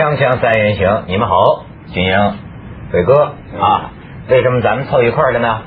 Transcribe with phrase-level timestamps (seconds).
[0.00, 1.34] 锵锵三人行，你们好，
[1.92, 2.34] 金英、
[2.90, 3.90] 伟哥啊，
[4.30, 5.58] 为什么咱们凑一块儿了呢？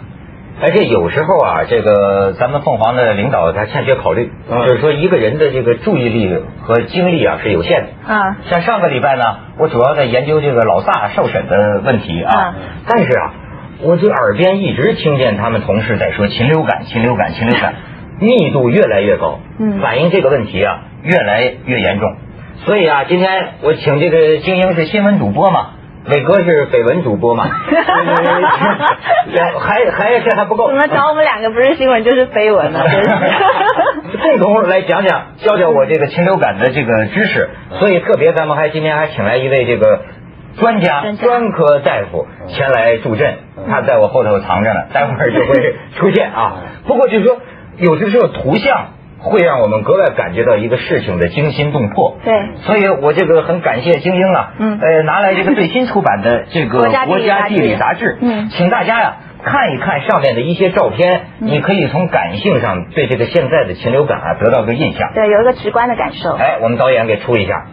[0.60, 8.12] 而且有时候啊，这个咱们凤凰的领导他欠缺考虑，就是说一个人的这个注意力和精力啊是有限的。
[8.12, 9.24] 啊，像上个礼拜呢，
[9.60, 12.56] 我主要在研究这个老萨受审的问题啊，
[12.88, 13.34] 但是啊，
[13.84, 17.76] 我这耳边一直听见他们同事在说禽流感，禽流感，禽流感，
[18.20, 19.80] 密度越来越高，嗯。
[19.80, 22.16] 反映这个问题啊越来越严重。
[22.58, 25.72] 所以啊，今天我请这个精英是新闻主播嘛，
[26.10, 27.46] 伟哥是绯闻主播嘛，
[29.60, 32.80] 还还这还不够，怎么找我们两个不是新闻就是绯闻呢？
[34.40, 37.50] 共同来讲讲，教教我这个禽流感的这个知识。
[37.80, 40.02] 所以特别，咱们还今天还请来一位这个
[40.60, 43.36] 专家专科大夫前来助阵，
[43.68, 46.62] 他在我后头藏着呢，待会儿就会出现啊。
[46.88, 47.38] 不过就是说，
[47.78, 48.93] 有的时候图像
[49.24, 52.18] 会让我们格外感觉到一个事情的惊心动魄。
[52.24, 52.34] 对
[52.66, 58.18] 所以我这个很感谢精英啊，嗯呃，拿来这个最新出版的这个国家地理杂志
[58.52, 65.12] 请大家呀、看一看上面的一些照片，嗯你可以从感性上对这个现在的禽流感啊得到个印象。
[65.16, 66.34] 对，有一个直观的感受。
[66.34, 67.66] 哎，我们导演给出一下。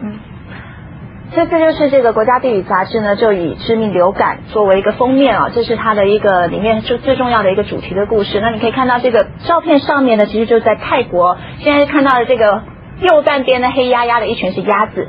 [1.33, 8.41] 这次就是这个国家地理杂志呢，就以致命流感作为一个封面啊，这是它的一个里面最最重要的一个主题的故事。
[8.41, 12.63] 那你可以看到这个照片上面呢，其实就在泰国，现在看到的这个
[12.99, 15.07] 右半边的黑压压的一群是鸭子。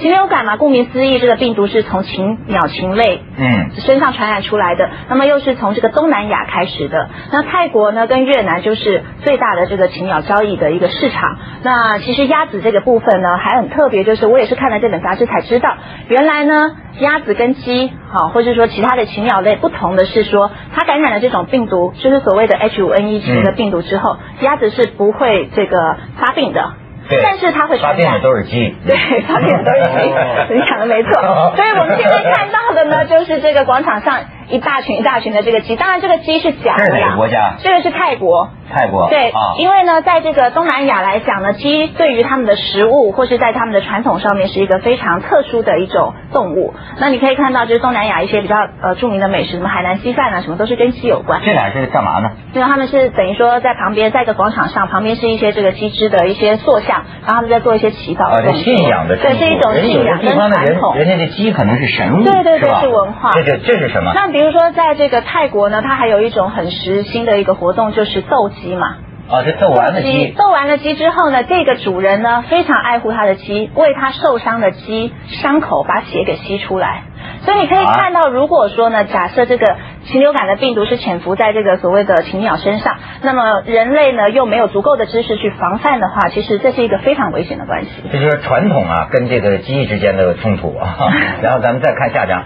[0.00, 7.08] 禽流感嘛，顾名思义，这个病毒是从禽鸟禽类嗯，身上传染出来的，那么又是从这个东南亚开始的。
[7.32, 11.38] 那泰国呢，跟越南就是最大的这个禽鸟交易的一个市场。
[11.62, 15.76] 那其实鸭子这个部分呢，还很特别，就是我也是看了这本杂志才知道，
[16.08, 26.74] 原来呢，鸭子跟鸡，好、或者说其他的禽鸟类不同的是说，它感染了这种病毒，就是所谓的 H5N1 型的病毒之后，鸭子是不会这个发病的。
[27.08, 27.20] 对。
[27.22, 28.20] 但是它会传染发电的。
[28.20, 28.76] 都是鸡。
[28.86, 31.10] 对，发现都是鸡，你讲的没错。
[31.56, 34.20] 所以我们现在看到的呢，就是这个广场上
[34.50, 37.06] 一大群一大群的这个鸡，当然这个鸡是假这是的啦。
[37.06, 37.54] 哪个国家？
[37.58, 38.50] 这个是泰国。
[38.70, 39.08] 泰国。
[39.08, 39.56] 对啊，。
[39.58, 46.74] 因为呢，在这个东南亚来讲呢，鸡对于他们的食物或是在他们的传统上面是一个非常特殊的一种动物。
[46.98, 51.40] 那你可以看到，就是东南亚一些比较呃著名的美食，什么海南鸡饭啊，什么都是跟鸡有关。
[51.44, 52.30] 这俩是干嘛呢？
[52.52, 58.52] 因为他们是等于说在旁边，在一个广场上，旁边是一些这个鸡只的一些塑像，然后他们在做一些祈祷啊，这的。
[58.58, 60.94] 信仰的对，是一种信仰跟地方的人，传统。
[60.96, 64.12] 人家这鸡可能是神物，对对对吧是文化这这这是什么？
[64.14, 68.96] 那比如说，在这个泰国呢，它还有一种很时兴的一个活动，就是斗鸡嘛。
[69.30, 70.34] 啊，这斗完了鸡。
[70.38, 75.12] 斗完了鸡之后呢，这个主人呢非常爱护他的鸡，为他受伤的鸡
[75.42, 77.02] 伤口把血给吸出来。
[77.44, 87.90] 所以你可以看到，如果说呢，假设这个禽流感的病毒是潜伏在这个所谓的禽鸟身上，那么人类呢又没有足够的知识去防范的话，其实这是一个非常危险的关系。
[88.10, 90.96] 这就是传统啊，跟这个鸡之间的冲突啊。
[91.42, 92.44] 然后咱们再看下张，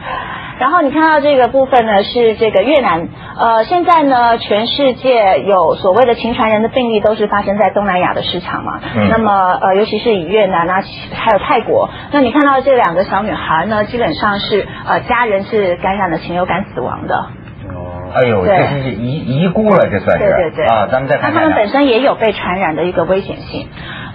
[0.59, 3.09] 然后你看到这个部分呢，是这个越南。
[3.37, 8.81] 呃，现在呢，全世界有所谓的禽传人的病例都是发生在东南亚的市场嘛。
[8.95, 10.83] 嗯那么呃，尤其是以越南啊，
[11.15, 11.91] 还有泰国。
[12.13, 17.27] 那你看到这两个小女孩呢，基本上是呃家人是感染了禽流感死亡的。
[18.15, 20.25] 哎呦，对这是遗遗孤了，这算是。
[20.25, 21.55] 对对对啊，咱们再看那他们。
[21.57, 23.69] 本身也有被传染的一个危险性。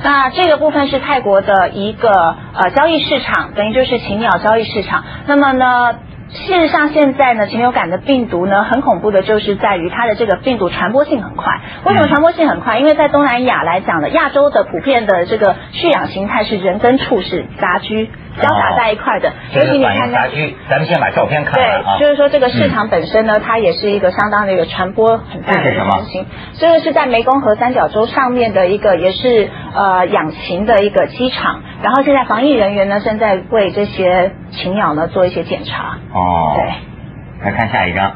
[0.03, 5.03] 那这个部分是泰国的一个呃交易市场，等于就是禽鸟交易市场。
[5.25, 5.95] 那么呢？
[6.29, 11.61] 事实上，现在呢，禽流感的病毒呢，很恐怖的，就是在于它的这个病毒传播性很快。
[11.85, 12.79] 为什么传播性很快？
[12.79, 20.55] 因为在东南亚来讲呢，亚洲的普遍的这个蓄养形态是人跟畜是杂居交杂在一块的，这是反尤其你看杂居。
[20.69, 21.97] 咱们先把照片看完啊。
[21.97, 26.25] 对，就是说这个市场本身呢，它也是一个相当的一个传播很大的一个中心。
[26.59, 31.61] 这个是在湄公河三角洲上面的一个，也是呃养禽的一个机场。
[31.81, 35.97] 然后现在防疫人员呢，正在为这些禽鸟呢做一些检查。
[36.17, 36.53] 哦。
[36.55, 37.45] 对。
[37.45, 38.13] 来看下一张。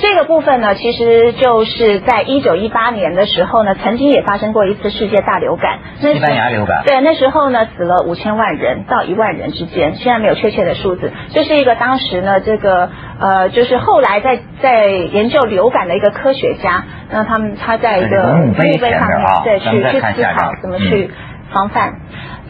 [0.00, 5.80] 这个部分呢，其实就是在一九一八年的时候呢，曾经也发生过一次世界大流感。
[6.00, 6.84] 那西班牙流感。
[6.86, 11.12] 对，那时候呢死了五千万人到一万人之间，现在没有确切的数字。
[11.30, 21.14] 这是一个当时呢，这个呃，就是后来在在研究流感的一个科学家，那他们他在一个墓碑上面啊对去去思考怎么去嗯
[21.50, 21.94] 防范。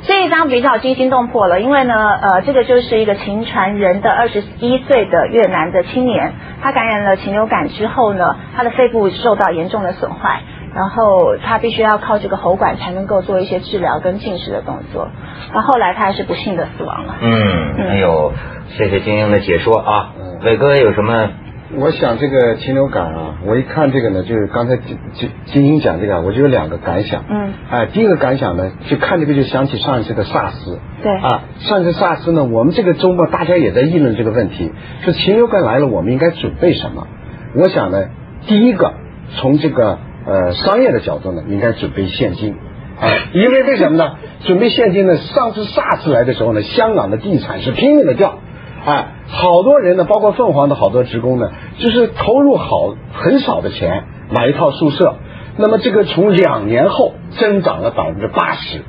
[0.07, 10.41] 这一张比较惊心动魄了，因为呢，呃，这个就是一个秦传人的二十一岁的越南的青年，他感染了禽流感之后呢，他的肺部受到严重的损坏，
[10.75, 15.09] 然后他必须要靠这个喉管才能够做一些治疗跟进食的动作，
[15.53, 17.17] 那后来他还是不幸的死亡了。
[17.21, 18.33] 嗯，哎呦，
[18.77, 20.11] 谢谢精英的解说啊。
[20.45, 21.31] 伟哥有什么
[21.77, 27.23] 我想这个禽流感啊，我一看这个呢，就是刚才金金金英讲这个，我就有两个感想。
[27.29, 27.53] 嗯。
[27.69, 30.79] 哎，第一个感想呢，就看这个就想起上一次的萨斯。
[31.03, 31.13] 对。
[31.13, 34.73] 啊，上一次萨斯呢，我们这个周末大家也在议论这个问题，
[35.03, 37.07] 说禽流感来了，我们应该准备什么？
[37.55, 38.03] 我想呢，
[38.47, 38.95] 第一个
[39.37, 42.55] 从这个呃商业的角度呢，应该准备现金。
[42.99, 44.15] 啊，因为为什么呢？
[44.47, 45.19] 准备现金呢？
[45.19, 48.39] 上次萨斯来的时候呢，香港的地产是拼命的掉。
[48.87, 55.17] 哎，好多人呢，包括凤凰的好多职工呢，就是投入好很少的钱买一套宿舍，
[55.57, 58.83] 那么这个从两年后增长了百分之八十。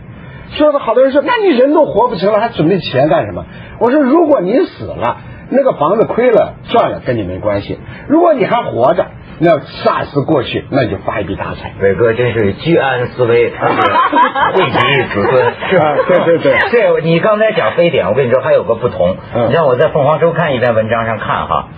[0.52, 3.46] 说的好多人说，那你人都活不成了，还准备钱干什么？
[3.80, 5.18] 我说，如果你死了，
[5.50, 9.06] 那个房子亏了赚了跟你没关系；如果你还活着。
[9.42, 11.72] 那萨斯过去，那就发一笔大财。
[11.80, 15.96] 伟哥真是居安思危，惠及子孙， 是吧？
[16.06, 19.16] 对对对，这你刚才讲非典，我跟你说还有个不同。
[19.48, 21.70] 你让我在凤凰周刊一篇文章上看哈，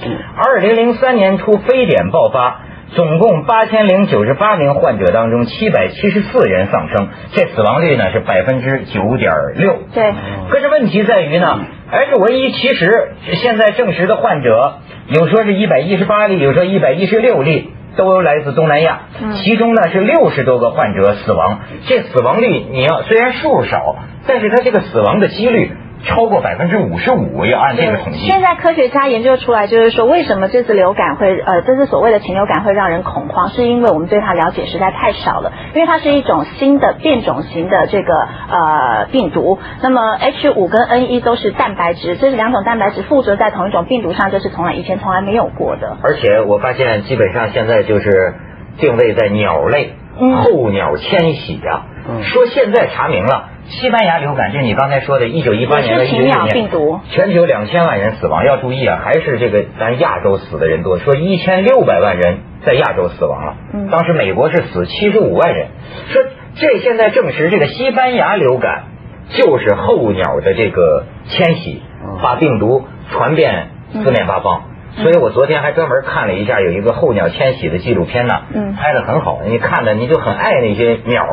[0.43, 2.61] 二零零三年初非典爆发，
[2.95, 9.75] 总共八千零九十八名患者当中，七百七十四人丧生，这死亡率呢是百分之九点六。
[9.93, 10.15] 对。
[10.49, 11.59] 可是问题在于呢
[11.91, 14.77] ，H 五 N 一其实现在证实的患者。
[15.07, 19.01] 有说是一百一十八例，有说一百一十六例，都来自东南亚。
[19.43, 25.71] 其中呢是六十多个患者死亡，这死亡率你要虽然数少，但是它这个死亡的几率。
[26.03, 28.19] 超过百分之五十五，要按这个统计。
[28.27, 35.51] 现在科学家研究出来，就是说为什么这次流感会呃，这次所谓的禽流感会让人恐慌，是因为我们对它了解实在太少了。
[35.75, 39.59] 因为它是一种新的变种型的这个呃病毒。
[39.81, 45.97] 那么 H 五跟 N 一都是蛋白质，这是两种蛋白质附着在同一种病毒上，这是从来以前从来没有过的。
[46.01, 48.33] 而且我发现基本上现在就是
[48.79, 51.83] 定位在鸟类，候鸟迁徙呀。
[52.23, 53.49] 说现在查明了。
[53.71, 56.69] 西班牙流感，就你刚才说的，一九一八年的一九一年，
[57.09, 58.45] 全球两千万人死亡。
[58.45, 63.55] 要注意啊，还是这个咱亚洲死的人多，说一千六百万人在亚洲死亡了。
[63.89, 65.67] 当时美国是死七十五万人。
[66.09, 66.21] 说
[66.55, 68.83] 这现在证实，这个西班牙流感
[69.29, 71.81] 就是候鸟的这个迁徙，
[72.21, 74.63] 把病毒传遍四面八方。
[74.97, 78.33] 所以我昨天还专门看了一下，有一个候鸟迁徙的纪录片呢，
[78.77, 79.39] 拍的很好。
[79.45, 81.25] 你看的你就很爱那些鸟，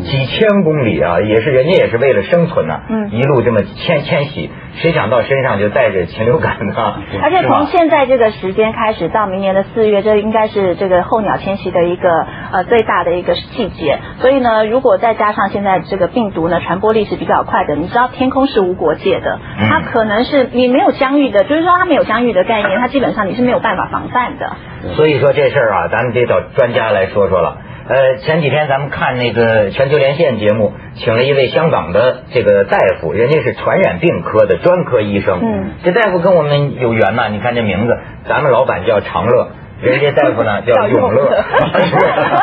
[0.00, 2.80] 几千公里啊，也是人家也是为了生存呢，
[3.10, 4.50] 一路这么迁迁徙。
[4.74, 6.74] 谁想到身上就带着禽流感呢？
[7.22, 12.08] 而且从现在这个时间开始到明年的四月，这应该是这个候鸟迁徙的一个
[12.52, 13.98] 呃最大的一个季节。
[14.20, 19.38] 所以呢，如果再加上现在这个病毒呢传播力是比较快的，你知道天空是无国界的，
[19.68, 24.52] 它可能是你没有疆域的，就是说它没有疆域的概念，它基本上你是没有办法防范的。
[24.94, 27.58] 所以说这事儿啊，咱们得找专家来说说了。
[27.88, 35.40] 呃，前几天咱们看那个全球连线节目，请了一位香港的这个大夫，人家是传染病科的专科医生。
[35.42, 39.48] 嗯，这大夫跟我们有缘呐，你看这名字，咱们老板叫长乐，
[39.82, 41.44] 人家大夫呢叫永乐，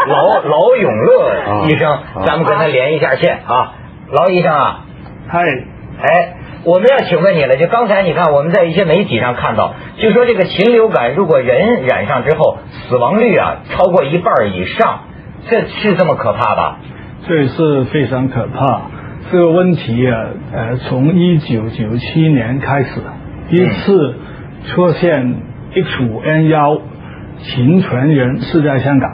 [0.07, 3.73] 老老永乐医生，咱们跟他连一下线啊，
[4.11, 4.81] 老医生啊，
[5.29, 5.39] 嗨，
[6.01, 6.33] 哎，
[6.65, 12.57] 我们要请问你了，就刚才你看我们在一些媒体上看到，就说这个禽流感如果人染上之后，
[12.89, 14.99] 死亡率啊超过一半以上。
[15.49, 16.79] 这是这么可怕吧？
[17.25, 18.81] 这是非常可怕。
[19.31, 22.99] 这个问题啊，呃，从一九九七年开始，
[23.49, 24.15] 第一次
[24.67, 25.37] 出现
[25.73, 26.81] H5N1
[27.41, 29.09] 秦传人是在香港，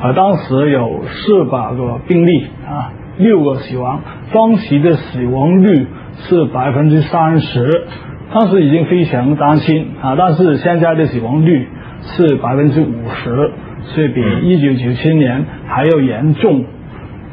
[0.00, 4.00] 啊，当时有四百个病例啊，六个死亡，
[4.32, 5.86] 当时的死亡率
[6.16, 7.84] 是百分之三十，
[8.32, 11.68] 当时已经非常担心啊，但是现在的死亡率
[12.02, 13.50] 是百分之五十。
[13.80, 16.64] 所以比一九九七年还要严重。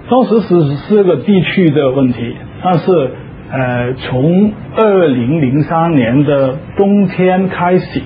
[0.10, 3.12] 当时是是个地区的问题，但是
[3.52, 8.02] 呃，从二零零三年的冬天开始，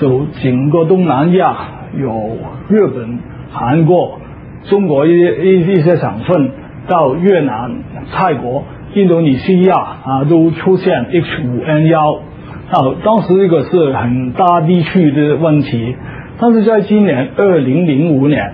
[0.00, 1.56] 就整个东南亚
[1.98, 2.36] 有
[2.68, 3.18] 日本、
[3.50, 4.18] 韩国、
[4.64, 6.50] 中国一一一些省份
[6.88, 7.70] 到越南、
[8.12, 12.20] 泰国、印度尼西亚啊，都出现 H5N1。
[12.68, 12.74] 啊，
[13.04, 15.94] 当时这个是很大地区的问题。
[16.38, 18.52] 但是在今年二零零五年，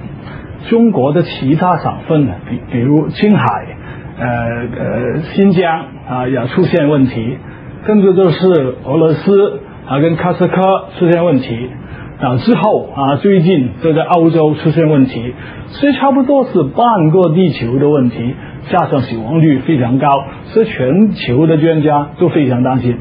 [0.68, 3.44] 中国的其他省份，比比如青海、
[4.18, 7.38] 呃呃新疆啊，也出现问题，
[7.86, 11.70] 跟着就是俄罗斯啊跟喀斯科出现问题，
[12.20, 15.34] 啊之后啊最近就在澳洲出现问题，
[15.68, 18.34] 所以差不多是半个地球的问题，
[18.70, 20.08] 加上死亡率非常高，
[20.46, 22.96] 所以全球的专家都非常担心。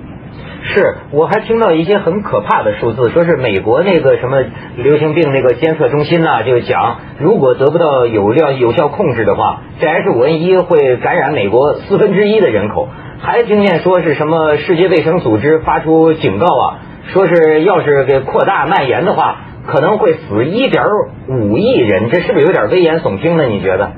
[0.63, 4.43] 是，我还听到一些很可怕的数字，说是美国那个什么
[4.77, 12.87] 流行病那个监测中心呐，就讲如果得不到有效有效控制的话，这 H5N1 会感染美国四分之一的人口。
[13.23, 16.79] 还听见说是什么世界卫生组织发出警告啊，
[17.13, 19.35] 说是要是给扩大蔓延的话，
[19.67, 20.83] 可能会死一点
[21.27, 23.43] 五亿人，这是不是有点危言耸听呢？
[23.43, 23.91] 你觉得？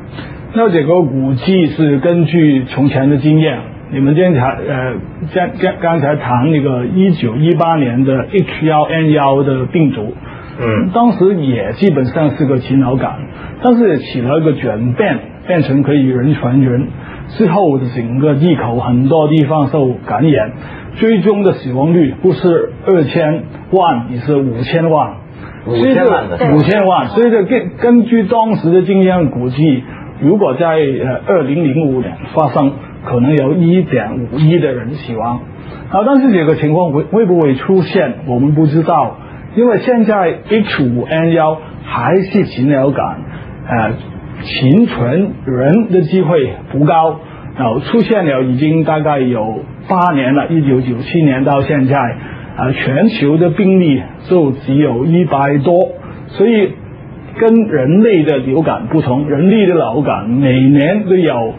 [0.53, 3.59] 那这个估计是根据从前的经验。
[3.91, 4.95] 你们刚才呃，
[5.33, 10.15] 刚刚刚才谈那个一九一八年的 H1N1 的病毒，
[10.59, 13.19] 嗯，当时也基本上是个禽流感，
[13.63, 16.87] 但是起了一个转变，变成可以人传人。
[17.29, 20.51] 之后的整个地口很多地方受感染，
[20.95, 25.15] 最终的死亡率不是二千万，也是五千万，
[25.65, 27.07] 五千万的五千万。
[27.09, 29.83] 所以这根根据当时的经验估计，
[30.21, 32.73] 如果在呃二零零五年发生。
[33.05, 35.41] 可能有一点五亿的人死亡，
[35.91, 39.17] 啊，但是这个情况会会不会出现，我们不知道，
[39.57, 43.17] 因为现在 H 五 N 幺还是禽流感，
[43.67, 43.91] 呃，
[44.43, 47.19] 禽传人的机会不高，
[47.57, 55.89] 然后出现了已经大概有八年了，一九九七年到现在，啊，全球的病例就只有一百多，
[56.27, 56.73] 所以
[57.39, 61.53] 跟人类的流感不同，人类的流感每年都有。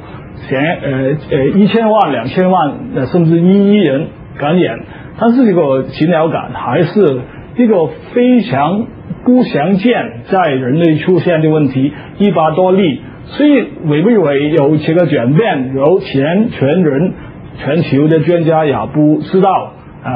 [0.47, 0.91] 前呃
[1.31, 2.75] 呃一千万两千万
[3.11, 4.81] 甚至一亿人感染，
[5.19, 7.21] 但是这个禽流感还是
[7.57, 8.85] 一个非常
[9.25, 15.75] 不详见在人类出现的问题，一百多例，所以会不会有这个转变？
[15.75, 17.15] 由前全人
[17.59, 19.73] 全球的专家也不知道，
[20.05, 20.11] 呃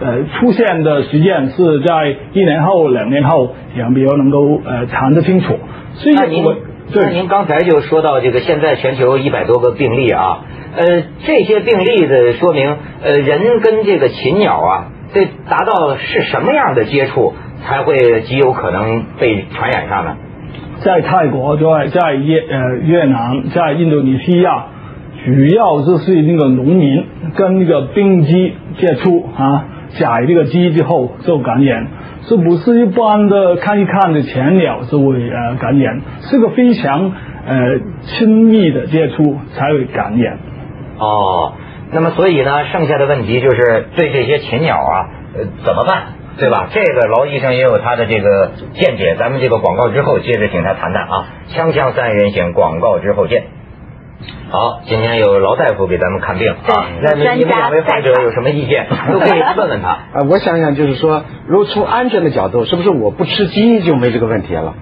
[0.00, 5.58] 呃出现的时间是在一年后两年后也没有能够呃谈得清楚，
[5.94, 6.56] 所以我。
[6.92, 10.40] 那您刚才就说到这个，现在全球一百多个病例啊，
[10.76, 20.16] 呃，这些病例的说明，呃，人跟这个禽鸟啊，这达到是什么样的接触才会极有可能被传染上呢？
[20.82, 24.66] 在泰国，在在越呃越南，在印度尼西亚，
[25.24, 27.04] 主要就是那个农民
[27.36, 29.64] 跟那个病鸡接触啊，
[29.98, 31.86] 宰这个鸡之后受感染。
[32.28, 37.12] 这不是一般的看一看的前鸟就会呃感染，是个非常
[37.46, 40.38] 呃亲密的接触才会感染。
[40.98, 41.54] 哦，
[41.92, 46.02] 那么所以呢，剩下的问题就是对这些禽鸟啊，呃怎么办，
[46.40, 46.68] 对吧？
[46.72, 49.14] 这个劳医生也有他的这个见解。
[49.18, 53.44] 咱们这个广告之后接着请他谈谈啊，锵锵三人行，广告之后见。
[54.50, 56.88] 好，今天有劳大夫给咱们看病啊。
[57.02, 59.88] 那你们两位患者有什么意见， 都可以问问他。
[59.88, 64.74] 啊，我想想，就是说，如果从安全的角度，是不是我不吃鸡就没这个问题了？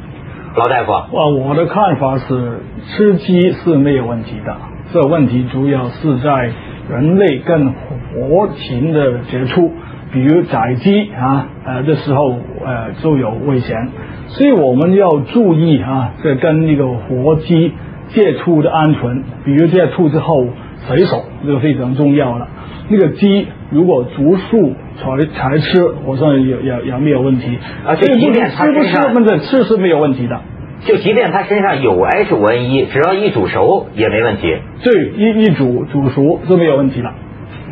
[0.56, 4.56] 劳大夫，啊，我的看法是，吃鸡是没有问题的。
[4.92, 6.50] 这问题主要是在
[6.90, 9.72] 人类跟活禽的接触，
[10.12, 13.88] 比如宰鸡啊，呃的时候，呃就有危险。
[14.28, 17.72] 所以我们要注意啊，这跟那个活鸡。
[18.10, 20.46] 接触的安全，比如接触之后
[20.86, 22.48] 洗手，这个非常重要了。
[22.88, 27.58] 那个鸡如果竹树才才吃，我说也也也没有问题。
[27.84, 30.40] 啊，就即便它身上吃是没有问题的，
[30.86, 34.56] 就即便它身上有 H5N1，只要一煮熟也没问题。
[34.82, 37.12] 对，一一煮煮熟是没有问题了。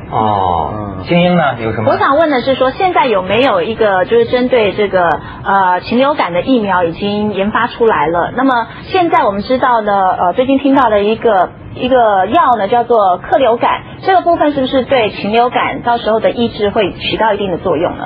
[0.09, 1.43] 哦，精英呢？
[1.61, 1.91] 有什么？
[1.91, 8.33] 我想问的是，说现在有没有一个就是针对这个呃禽流感的疫苗已经研发出来了？
[8.37, 18.05] 那么现在我们知道呢，呃，最近听到的一个一个药呢，叫做克流感，这个部分是不是对禽流感到时候的抑制会起到一定的作用呢？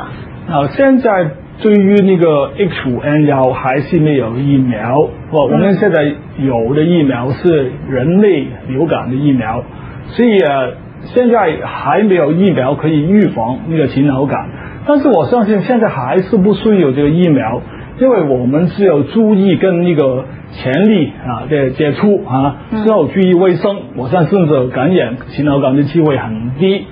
[0.50, 5.06] 啊，现在对于那个 H5N1 还是没有疫苗。
[5.32, 6.02] 我我们现在
[6.38, 9.62] 有的疫苗是人类流感的疫苗，
[10.08, 10.68] 所以啊。
[11.04, 14.48] 现在还没有疫苗可以预防那个禽流感，
[14.86, 17.62] 但是我相信现在还是不需要这个疫苗，
[17.98, 26.86] 因为我们只有注意跟那个潜力啊的接触啊，之后注意卫生，我相信这感染禽流感的机会很低。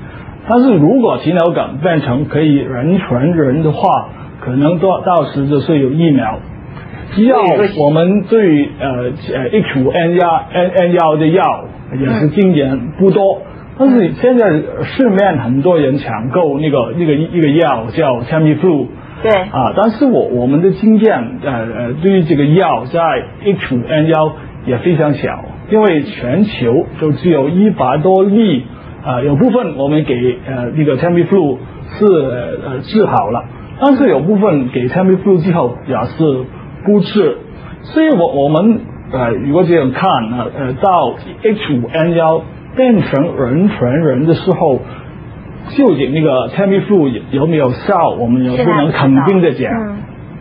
[0.49, 4.09] 但是如果禽流感变成可以人传人的话，
[4.41, 6.39] 可能到到时就是有疫苗。
[7.13, 7.39] 只要
[7.79, 11.65] 我们对呃呃 H 五 N 幺 N N 幺的药
[11.99, 13.43] 也是今年不多。
[13.79, 14.51] 但是现在
[14.83, 18.89] 市面很多人抢购那个那个一个药叫 Tamiflu，
[19.23, 23.01] 对啊，但是我我们的经验呃呃对于这个药在
[23.45, 24.33] H5N1
[24.67, 28.65] 也非常小，因为全球就只有一百多例
[29.05, 31.59] 啊，有部分我们给呃那个 Tamiflu
[31.99, 33.45] 是呃治好了，
[33.81, 36.45] 但是有部分给 Tamiflu 之后也是
[36.85, 37.37] 不治，
[37.83, 38.81] 所以我我们
[39.13, 42.43] 呃如果这样看呢呃到 H5N1。
[42.79, 44.81] 变成人传人的时候，
[45.77, 49.73] 究竟那个 Tamiflu 有没有效，我们也不能肯定的讲。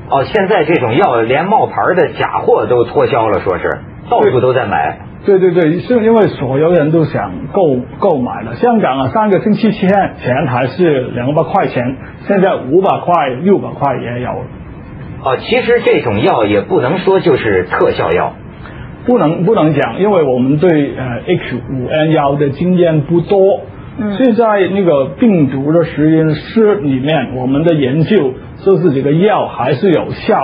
[0.09, 4.99] 哦，现在这种药连冒牌的假货都脱销了，说是到处都在买。
[5.25, 8.55] 对对对，是因为所有人都想购购买了。
[8.55, 9.89] 香港啊，三个星期前
[10.23, 14.29] 前还是两百块钱，现在五百块、六百块也有。
[15.23, 18.33] 哦，其实这种药也不能说就是特效药，
[19.07, 23.61] 不能不能讲，因为我们对呃 H 五 N 幺的经验不多。
[23.97, 24.13] 嗯。
[24.17, 28.33] 所以在那个病毒的实验室里面，我们的研究
[28.63, 30.35] 就是这个药还是有效。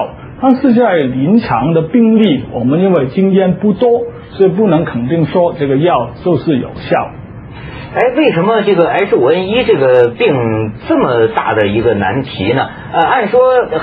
[0.42, 4.02] 但是在临床的病例，我们因为经验不多，
[4.32, 7.12] 所以不能肯定说这个药就是有效。
[7.96, 12.68] 哎，为什么这个 H 五 N 一这个病这么大的一个难题呢？
[12.92, 13.40] 呃，按说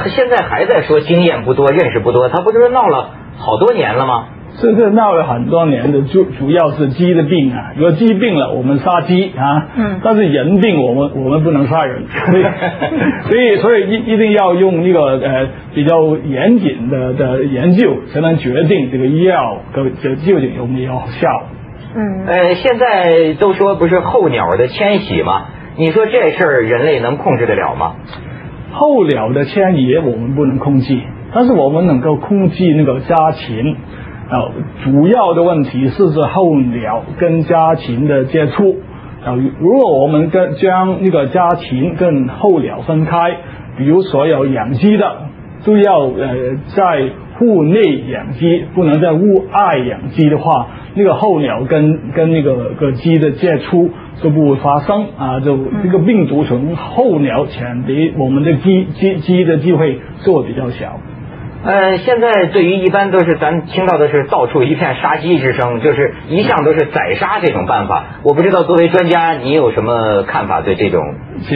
[0.08, 4.24] 现在还在说经验不多，认识不多，他不就是闹了好多年了吗？
[4.58, 7.72] 这个闹了很多年的，主主要是鸡的病啊。
[7.76, 9.68] 如果鸡病了，我们杀鸡啊。
[9.76, 10.00] 嗯。
[10.02, 12.02] 但是人病，我们我们不能杀人。
[13.30, 21.28] 所以所以一一定要用一个呃比较严谨的的研究，才能决定这个药这究竟有没有效。
[21.94, 22.26] 嗯。
[22.26, 25.44] 呃，现在都说不是候鸟的迁徙吗？
[25.76, 27.94] 你说这事儿人类能控制得了吗？
[28.72, 31.00] 候鸟的迁移我们不能控制，
[31.32, 33.76] 但是我们能够控制那个家禽。
[34.30, 34.48] 啊，
[34.84, 38.76] 主要的问题是是候鸟跟家禽的接触。
[39.24, 43.36] 啊，如果我们跟将那个家禽跟候鸟分开，
[43.76, 45.16] 比如所有养鸡的
[45.64, 49.18] 都要呃在户内养鸡，不能在户
[49.52, 53.90] 外养鸡的话，那个候鸟跟跟那个个鸡的接触
[54.22, 60.98] 就不会发生啊，就这个病毒从候鸟传递我们的鸡鸡鸡的机会就会比较小。
[61.62, 68.02] 呃，现在对于一般都是咱听到的是到处一片杀鸡之声，就是一向都是宰杀这种办法。
[68.22, 70.62] 我不知道作为专家你有什么看法？
[70.62, 71.02] 对这种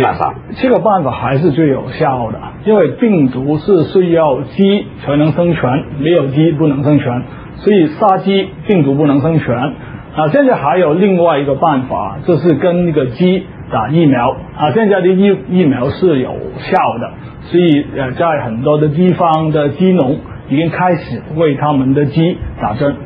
[0.03, 7.23] 办法，这个办法还是最有效的，因为病毒是需要鸡才能生存，没有鸡不能生存，
[7.57, 9.59] 所以杀鸡病毒不能生存。
[9.59, 14.37] 啊，现在还有另外一个办法，就是跟那个鸡打疫苗。
[14.57, 17.11] 啊，现在的疫疫苗是有效的。
[17.43, 20.19] 所以呃，在很多的地方的鸡农
[20.49, 22.97] 已经开始为他们的鸡打针。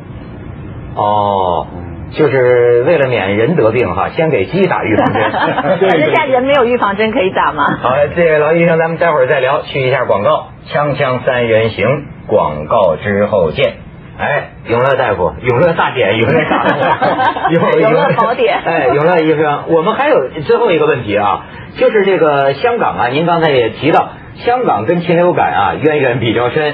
[0.95, 1.67] 哦，
[2.11, 5.31] 就是为了免人得病哈，先给鸡打预防针。
[5.31, 7.65] 反正现在人没有预防针可以打吗？
[7.83, 10.47] 好，这位老医生，咱们待会儿再聊，去一下广告。
[10.71, 11.85] 锵锵三人行，
[12.27, 13.73] 广告之后见。
[14.19, 18.59] 哎，永乐大夫，永乐大典，永乐大夫， 永乐宝典。
[18.59, 21.45] 哎，永乐医生，我们还有最后一个问题啊，
[21.77, 24.09] 就是这个香港啊，您刚才也提到。
[24.35, 26.73] 香港跟禽流感啊渊源比较深，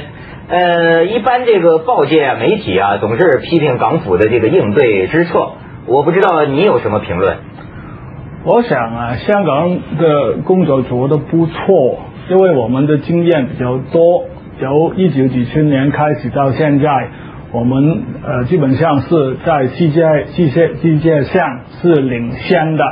[0.50, 5.54] 呃，一般这个报界啊、媒体啊总是批评港府的这个应对之策，
[5.88, 7.38] 我不知道你有什么评论？
[8.44, 14.26] 我想啊，香港的工作做得不错，因为我们的经验比较多，
[14.60, 17.10] 由一九几七年开始到现在，
[17.52, 22.84] 我们呃基本上是在世界世界世界上是领先的。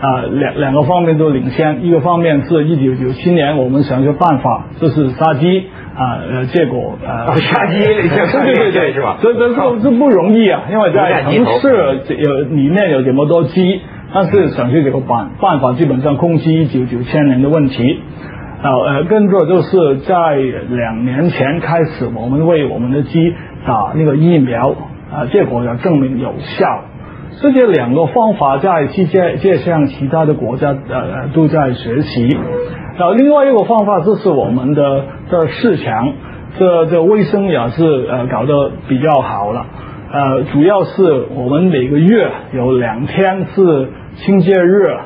[0.00, 1.84] 啊，两两个方面都领先。
[1.84, 9.18] 一个方面是一九九七年我们想一个办法，就是杀鸡啊，呃，结果呃，杀鸡， 对对对，是吧？
[9.20, 13.82] 这这这这不容易啊，因为在城市有里面有这么多鸡，
[14.14, 18.00] 但是想出这个办办法，基本上控制一九九千年的问题。
[18.62, 23.34] 啊呃，更多就是在两年前开始，我们为我们的鸡
[23.66, 24.74] 打那个疫苗
[25.12, 26.66] 啊，结果要证明有效。
[27.40, 32.28] 这些两个方法在世界界上其他的国家呃都在学习。
[32.98, 36.12] 然后另外一个方法就是我们的的市场，
[36.58, 39.64] 这这卫生也是呃搞得比较好了。
[40.12, 44.96] 呃，主要是我们每个月有两天是清洁日，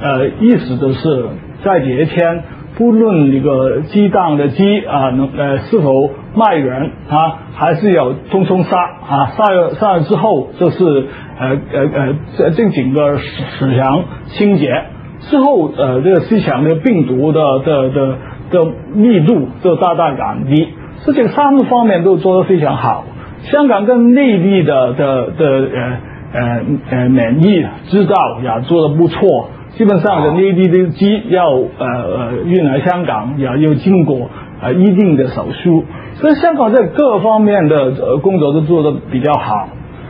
[0.00, 1.26] 呃，意思就是
[1.64, 2.44] 在这一天，
[2.78, 11.06] 不论那个鸡蛋的鸡啊能呃是否卖人啊，还是要通通杀啊，杀了杀了之后就是。
[11.34, 14.84] 呃呃呃，正经的市场清洁
[15.22, 18.18] 之后，呃，这个市场的病毒的的的
[18.50, 20.68] 的密度就大大降低，
[21.04, 23.04] 这些三个方面都做得非常好。
[23.44, 25.98] 香港跟内地的的的呃
[26.32, 34.30] 呃呃免疫制造也做得不错，基本上的内地的鸡要呃呃运来香港也要经过
[34.62, 39.68] 呃一定的手术，所以香港在各方面的呃工作都做得比较好。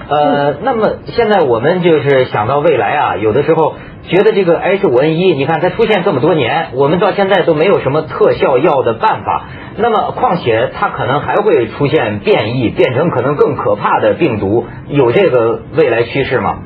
[0.09, 9.45] 呃，那么现在我们就是想到未来啊，有的时候觉得这个 H 五 N 一，你看它出现这么多年，我们到现在都没有什么特效药的办法。
[9.79, 16.59] 那么，况且它可能还会出现变异，变成可能更可怕的病毒，有这个未来趋势吗？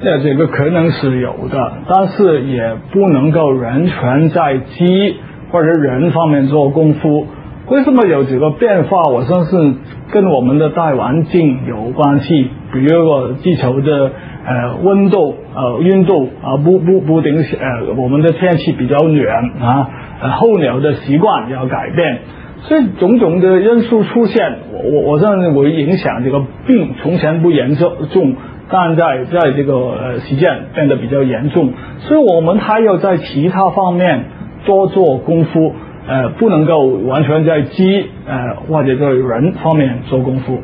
[0.00, 7.26] 那这个可能是有的，但是也不能够完全在鸡或者人方面做功夫。
[7.68, 9.02] 为什么有几个变化？
[9.12, 9.78] 我相信
[10.10, 12.50] 跟我们的大环境有关系。
[12.72, 14.10] 比如说地球的
[14.46, 19.90] 呃温度呃温度啊不不不定呃我们的天气比较暖啊，
[20.22, 22.20] 呃候鸟的习惯要改变，
[22.60, 28.34] 所以种种的因素出现，我我我认为影响这个病从前不严重重，
[28.70, 34.24] 但在在这个呃时间变得比较严重，所以我们还要在其他方面
[34.68, 35.74] 多做功夫。
[36.10, 40.62] 呃，不能够完全在机呃或者在人方面做功夫。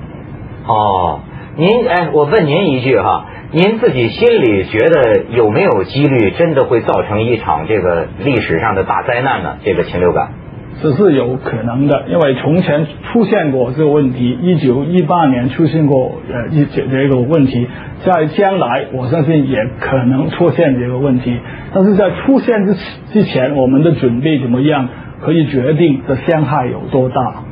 [0.67, 1.21] 哦，
[1.57, 9.59] 您哎，我问您一句哈，您自己心里觉得有没有几率真的会造成一场这个历史上的大灾难呢？
[9.63, 10.31] 这个禽流感？
[10.83, 17.69] 这是有可能的，因为从前出现过这个问题，一九一八年出现过呃一这这个问题，
[18.05, 21.39] 在将来我相信也可能出现这个问题，
[21.73, 22.75] 但是在出现之
[23.13, 24.89] 之前，我们的准备怎么样？
[25.23, 27.45] 可以决定的伤害有多大？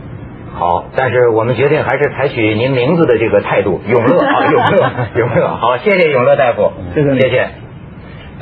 [0.52, 5.48] 好，但是我们决定还是采取您名字的这个态度，永乐啊，永乐， 永乐。
[5.48, 7.48] 好，谢谢永乐大夫，谢谢，谢谢。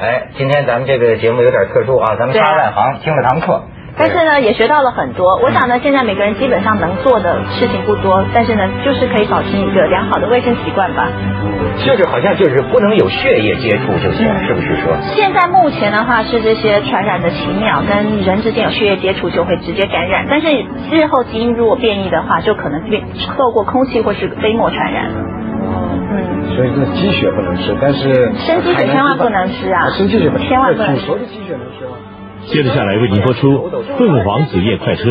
[0.00, 3.62] 哎，今天咱们这个节目有点特殊啊，咱们仨外行听了堂课。
[3.96, 5.36] 但是呢，也学到了很多。
[5.42, 11.08] 我想呢，现在每个人基本上能做的事情不多，但是呢，就是可以保持一个良好的卫生习惯吧。
[11.84, 14.96] 就是好像就是不能有血液接触就行，是不是说？
[15.14, 20.46] 现在目前的话是这些传染的禽鸟跟人之间有血液接触就会直接感染，但是
[20.90, 23.02] 日后基因如果变异的话，就可能变
[23.36, 25.06] 透过空气或是飞沫传染。
[25.10, 26.54] 嗯。
[26.56, 29.88] 所以这鸡血不能吃，但是生鸡血千万不能吃啊！
[29.90, 31.96] 生鸡血千万不能吃煮熟的鸡血能吃吗？
[32.46, 33.48] 接着下来为您播出
[33.98, 35.02] 《凤凰紫夜快车》。